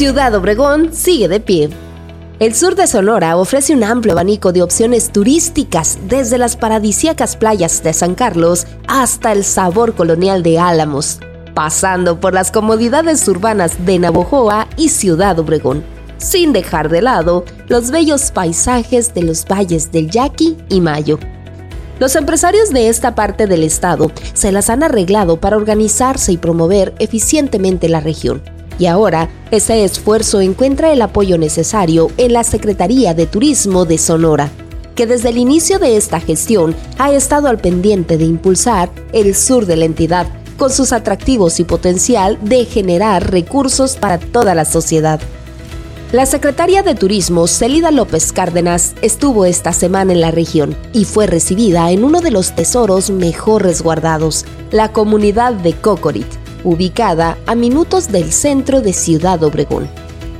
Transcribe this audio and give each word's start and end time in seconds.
Ciudad 0.00 0.34
Obregón 0.34 0.94
sigue 0.94 1.28
de 1.28 1.40
pie. 1.40 1.68
El 2.38 2.54
sur 2.54 2.74
de 2.74 2.86
Sonora 2.86 3.36
ofrece 3.36 3.74
un 3.74 3.84
amplio 3.84 4.14
abanico 4.14 4.50
de 4.50 4.62
opciones 4.62 5.12
turísticas, 5.12 5.98
desde 6.08 6.38
las 6.38 6.56
paradisíacas 6.56 7.36
playas 7.36 7.82
de 7.82 7.92
San 7.92 8.14
Carlos 8.14 8.66
hasta 8.88 9.30
el 9.32 9.44
sabor 9.44 9.94
colonial 9.94 10.42
de 10.42 10.58
Álamos, 10.58 11.18
pasando 11.52 12.18
por 12.18 12.32
las 12.32 12.50
comodidades 12.50 13.28
urbanas 13.28 13.84
de 13.84 13.98
Navojoa 13.98 14.68
y 14.78 14.88
Ciudad 14.88 15.38
Obregón, 15.38 15.84
sin 16.16 16.54
dejar 16.54 16.88
de 16.88 17.02
lado 17.02 17.44
los 17.68 17.90
bellos 17.90 18.30
paisajes 18.30 19.12
de 19.12 19.22
los 19.22 19.44
valles 19.44 19.92
del 19.92 20.10
Yaqui 20.10 20.56
y 20.70 20.80
Mayo. 20.80 21.18
Los 21.98 22.16
empresarios 22.16 22.70
de 22.70 22.88
esta 22.88 23.14
parte 23.14 23.46
del 23.46 23.64
estado 23.64 24.10
se 24.32 24.50
las 24.50 24.70
han 24.70 24.82
arreglado 24.82 25.38
para 25.38 25.58
organizarse 25.58 26.32
y 26.32 26.38
promover 26.38 26.94
eficientemente 26.98 27.90
la 27.90 28.00
región 28.00 28.42
y 28.80 28.86
ahora, 28.86 29.28
ese 29.50 29.84
esfuerzo 29.84 30.40
encuentra 30.40 30.90
el 30.90 31.02
apoyo 31.02 31.36
necesario 31.36 32.10
en 32.16 32.32
la 32.32 32.42
Secretaría 32.42 33.12
de 33.12 33.26
Turismo 33.26 33.84
de 33.84 33.98
Sonora, 33.98 34.50
que 34.94 35.06
desde 35.06 35.28
el 35.28 35.36
inicio 35.36 35.78
de 35.78 35.98
esta 35.98 36.18
gestión 36.18 36.74
ha 36.98 37.12
estado 37.12 37.48
al 37.48 37.58
pendiente 37.58 38.16
de 38.16 38.24
impulsar 38.24 38.90
el 39.12 39.34
sur 39.34 39.66
de 39.66 39.76
la 39.76 39.84
entidad, 39.84 40.28
con 40.56 40.70
sus 40.70 40.94
atractivos 40.94 41.60
y 41.60 41.64
potencial 41.64 42.38
de 42.40 42.64
generar 42.64 43.30
recursos 43.30 43.96
para 43.96 44.18
toda 44.18 44.54
la 44.54 44.64
sociedad. 44.64 45.20
La 46.12 46.24
secretaria 46.24 46.82
de 46.82 46.94
Turismo, 46.94 47.46
Celida 47.48 47.90
López 47.90 48.32
Cárdenas, 48.32 48.94
estuvo 49.02 49.44
esta 49.44 49.74
semana 49.74 50.14
en 50.14 50.22
la 50.22 50.30
región 50.30 50.74
y 50.94 51.04
fue 51.04 51.26
recibida 51.26 51.90
en 51.90 52.02
uno 52.02 52.22
de 52.22 52.30
los 52.30 52.54
tesoros 52.54 53.10
mejor 53.10 53.62
resguardados, 53.62 54.46
la 54.70 54.90
comunidad 54.90 55.52
de 55.52 55.74
Cocorit, 55.74 56.39
ubicada 56.64 57.38
a 57.46 57.54
minutos 57.54 58.08
del 58.12 58.32
centro 58.32 58.80
de 58.80 58.92
Ciudad 58.92 59.42
Obregón. 59.42 59.88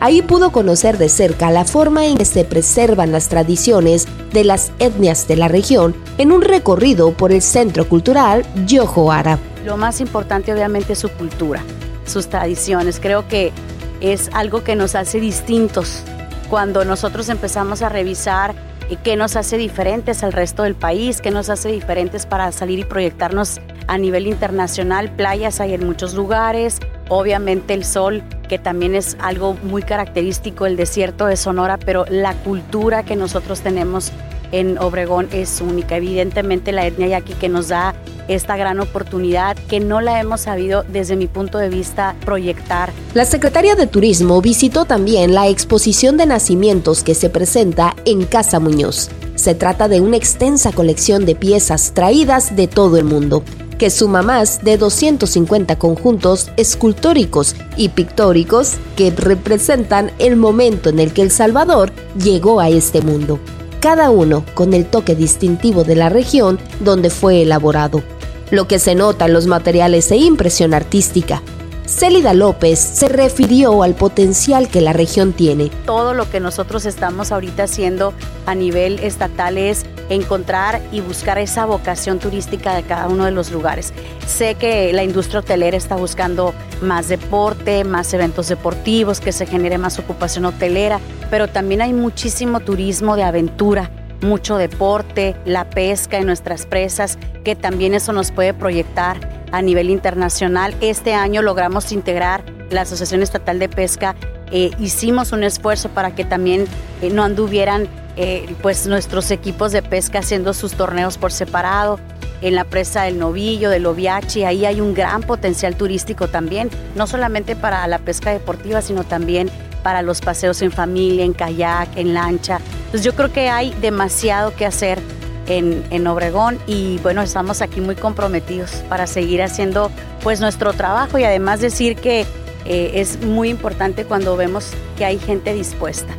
Ahí 0.00 0.22
pudo 0.22 0.50
conocer 0.50 0.96
de 0.96 1.10
cerca 1.10 1.50
la 1.50 1.66
forma 1.66 2.06
en 2.06 2.16
que 2.16 2.24
se 2.24 2.44
preservan 2.44 3.12
las 3.12 3.28
tradiciones 3.28 4.08
de 4.32 4.44
las 4.44 4.72
etnias 4.78 5.28
de 5.28 5.36
la 5.36 5.48
región 5.48 5.94
en 6.16 6.32
un 6.32 6.40
recorrido 6.40 7.12
por 7.12 7.32
el 7.32 7.42
Centro 7.42 7.86
Cultural 7.86 8.44
Yojoara. 8.66 9.38
Lo 9.64 9.76
más 9.76 10.00
importante 10.00 10.54
obviamente 10.54 10.94
es 10.94 10.98
su 10.98 11.10
cultura, 11.10 11.62
sus 12.06 12.28
tradiciones. 12.28 12.98
Creo 12.98 13.28
que 13.28 13.52
es 14.00 14.30
algo 14.32 14.64
que 14.64 14.74
nos 14.74 14.94
hace 14.94 15.20
distintos 15.20 16.02
cuando 16.48 16.84
nosotros 16.86 17.28
empezamos 17.28 17.82
a 17.82 17.90
revisar 17.90 18.54
qué 18.96 19.16
nos 19.16 19.36
hace 19.36 19.56
diferentes 19.56 20.22
al 20.22 20.32
resto 20.32 20.64
del 20.64 20.74
país, 20.74 21.20
qué 21.20 21.30
nos 21.30 21.48
hace 21.50 21.70
diferentes 21.70 22.26
para 22.26 22.50
salir 22.52 22.78
y 22.78 22.84
proyectarnos 22.84 23.60
a 23.86 23.98
nivel 23.98 24.26
internacional. 24.26 25.10
Playas 25.10 25.60
hay 25.60 25.74
en 25.74 25.86
muchos 25.86 26.14
lugares, 26.14 26.80
obviamente 27.08 27.74
el 27.74 27.84
sol, 27.84 28.22
que 28.48 28.58
también 28.58 28.94
es 28.94 29.16
algo 29.20 29.54
muy 29.62 29.82
característico, 29.82 30.66
el 30.66 30.76
desierto 30.76 31.26
de 31.26 31.36
Sonora, 31.36 31.78
pero 31.78 32.04
la 32.08 32.34
cultura 32.34 33.04
que 33.04 33.16
nosotros 33.16 33.60
tenemos 33.60 34.12
en 34.52 34.78
Obregón 34.78 35.28
es 35.32 35.60
única. 35.60 35.96
Evidentemente 35.96 36.72
la 36.72 36.86
etnia 36.86 37.06
yaqui 37.06 37.34
que 37.34 37.48
nos 37.48 37.68
da 37.68 37.94
esta 38.30 38.56
gran 38.56 38.80
oportunidad 38.80 39.56
que 39.68 39.80
no 39.80 40.00
la 40.00 40.20
hemos 40.20 40.42
sabido 40.42 40.84
desde 40.88 41.16
mi 41.16 41.26
punto 41.26 41.58
de 41.58 41.68
vista 41.68 42.14
proyectar. 42.24 42.92
La 43.14 43.24
secretaria 43.24 43.74
de 43.74 43.86
Turismo 43.86 44.40
visitó 44.40 44.84
también 44.84 45.34
la 45.34 45.48
exposición 45.48 46.16
de 46.16 46.26
nacimientos 46.26 47.02
que 47.02 47.14
se 47.14 47.28
presenta 47.28 47.96
en 48.04 48.24
Casa 48.24 48.60
Muñoz. 48.60 49.10
Se 49.34 49.54
trata 49.54 49.88
de 49.88 50.00
una 50.00 50.16
extensa 50.16 50.70
colección 50.70 51.26
de 51.26 51.34
piezas 51.34 51.92
traídas 51.92 52.54
de 52.54 52.68
todo 52.68 52.96
el 52.98 53.04
mundo 53.04 53.42
que 53.80 53.88
suma 53.88 54.20
más 54.20 54.62
de 54.62 54.76
250 54.76 55.78
conjuntos 55.78 56.50
escultóricos 56.58 57.56
y 57.78 57.88
pictóricos 57.88 58.74
que 58.94 59.10
representan 59.10 60.12
el 60.18 60.36
momento 60.36 60.90
en 60.90 60.98
el 60.98 61.14
que 61.14 61.22
El 61.22 61.30
Salvador 61.30 61.90
llegó 62.22 62.60
a 62.60 62.68
este 62.68 63.00
mundo, 63.00 63.40
cada 63.80 64.10
uno 64.10 64.44
con 64.52 64.74
el 64.74 64.84
toque 64.84 65.14
distintivo 65.14 65.82
de 65.82 65.96
la 65.96 66.10
región 66.10 66.58
donde 66.80 67.08
fue 67.08 67.40
elaborado, 67.40 68.02
lo 68.50 68.66
que 68.66 68.78
se 68.78 68.94
nota 68.94 69.26
en 69.26 69.32
los 69.32 69.46
materiales 69.46 70.10
e 70.10 70.16
impresión 70.16 70.74
artística, 70.74 71.42
Célida 71.86 72.34
López 72.34 72.78
se 72.78 73.08
refirió 73.08 73.82
al 73.82 73.94
potencial 73.94 74.68
que 74.68 74.80
la 74.80 74.92
región 74.92 75.32
tiene. 75.32 75.70
Todo 75.86 76.14
lo 76.14 76.30
que 76.30 76.38
nosotros 76.38 76.86
estamos 76.86 77.32
ahorita 77.32 77.64
haciendo 77.64 78.14
a 78.46 78.54
nivel 78.54 79.00
estatal 79.00 79.58
es 79.58 79.84
encontrar 80.08 80.80
y 80.92 81.00
buscar 81.00 81.38
esa 81.38 81.66
vocación 81.66 82.20
turística 82.20 82.74
de 82.74 82.84
cada 82.84 83.08
uno 83.08 83.24
de 83.24 83.32
los 83.32 83.50
lugares. 83.50 83.92
Sé 84.26 84.54
que 84.54 84.92
la 84.92 85.02
industria 85.02 85.40
hotelera 85.40 85.76
está 85.76 85.96
buscando 85.96 86.54
más 86.80 87.08
deporte, 87.08 87.82
más 87.82 88.14
eventos 88.14 88.48
deportivos, 88.48 89.20
que 89.20 89.32
se 89.32 89.46
genere 89.46 89.76
más 89.76 89.98
ocupación 89.98 90.44
hotelera, 90.44 91.00
pero 91.28 91.48
también 91.48 91.82
hay 91.82 91.92
muchísimo 91.92 92.60
turismo 92.60 93.16
de 93.16 93.24
aventura 93.24 93.90
mucho 94.22 94.56
deporte, 94.56 95.36
la 95.44 95.70
pesca 95.70 96.18
en 96.18 96.26
nuestras 96.26 96.66
presas, 96.66 97.18
que 97.44 97.56
también 97.56 97.94
eso 97.94 98.12
nos 98.12 98.32
puede 98.32 98.54
proyectar 98.54 99.18
a 99.52 99.62
nivel 99.62 99.90
internacional. 99.90 100.74
Este 100.80 101.14
año 101.14 101.42
logramos 101.42 101.92
integrar 101.92 102.44
la 102.70 102.82
Asociación 102.82 103.22
Estatal 103.22 103.58
de 103.58 103.68
Pesca. 103.68 104.14
Eh, 104.50 104.70
hicimos 104.78 105.32
un 105.32 105.44
esfuerzo 105.44 105.88
para 105.90 106.14
que 106.14 106.24
también 106.24 106.66
eh, 107.02 107.10
no 107.10 107.22
anduvieran 107.22 107.88
eh, 108.16 108.54
pues 108.62 108.86
nuestros 108.86 109.30
equipos 109.30 109.72
de 109.72 109.82
pesca 109.82 110.18
haciendo 110.18 110.52
sus 110.54 110.74
torneos 110.74 111.18
por 111.18 111.32
separado. 111.32 111.98
En 112.42 112.54
la 112.54 112.64
presa 112.64 113.02
del 113.02 113.18
Novillo, 113.18 113.68
del 113.68 113.84
Oviachi, 113.84 114.44
ahí 114.44 114.64
hay 114.64 114.80
un 114.80 114.94
gran 114.94 115.22
potencial 115.22 115.76
turístico 115.76 116.26
también, 116.28 116.70
no 116.94 117.06
solamente 117.06 117.54
para 117.54 117.86
la 117.86 117.98
pesca 117.98 118.30
deportiva, 118.30 118.80
sino 118.80 119.04
también 119.04 119.50
para 119.82 120.00
los 120.00 120.22
paseos 120.22 120.62
en 120.62 120.72
familia, 120.72 121.24
en 121.24 121.34
kayak, 121.34 121.96
en 121.96 122.14
lancha. 122.14 122.58
Entonces 122.90 123.04
yo 123.04 123.14
creo 123.14 123.32
que 123.32 123.48
hay 123.48 123.72
demasiado 123.80 124.52
que 124.56 124.66
hacer 124.66 124.98
en, 125.46 126.06
Obregón 126.08 126.58
y 126.66 126.98
bueno, 126.98 127.22
estamos 127.22 127.62
aquí 127.62 127.80
muy 127.80 127.94
comprometidos 127.94 128.70
para 128.88 129.06
seguir 129.06 129.42
haciendo 129.42 129.92
pues 130.24 130.40
nuestro 130.40 130.72
trabajo 130.72 131.16
y 131.16 131.22
además 131.22 131.60
decir 131.60 131.94
que 131.94 132.26
eh, 132.64 132.90
es 132.94 133.22
muy 133.22 133.48
importante 133.48 134.04
cuando 134.04 134.36
vemos 134.36 134.70
que 134.98 135.04
hay 135.04 135.20
gente 135.20 135.54
dispuesta. 135.54 136.12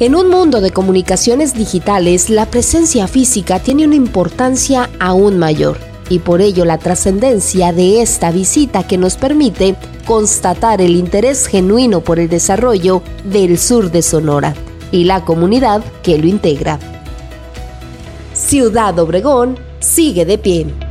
En 0.00 0.14
un 0.14 0.30
mundo 0.30 0.62
de 0.62 0.70
comunicaciones 0.70 1.52
digitales, 1.52 2.30
la 2.30 2.46
presencia 2.46 3.06
física 3.06 3.58
tiene 3.58 3.84
una 3.84 3.96
importancia 3.96 4.88
aún 5.00 5.38
mayor 5.38 5.76
y 6.08 6.20
por 6.20 6.40
ello 6.40 6.64
la 6.64 6.78
trascendencia 6.78 7.74
de 7.74 8.00
esta 8.00 8.30
visita 8.30 8.86
que 8.86 8.96
nos 8.96 9.18
permite 9.18 9.76
constatar 10.06 10.80
el 10.80 10.96
interés 10.96 11.46
genuino 11.46 12.00
por 12.00 12.18
el 12.18 12.30
desarrollo 12.30 13.02
del 13.24 13.58
sur 13.58 13.90
de 13.90 14.00
Sonora 14.00 14.54
y 14.94 15.02
la 15.02 15.24
comunidad 15.24 15.82
que 16.04 16.16
lo 16.18 16.28
integra. 16.28 16.78
Ciudad 18.32 18.96
Obregón 19.00 19.58
sigue 19.80 20.24
de 20.24 20.38
pie. 20.38 20.83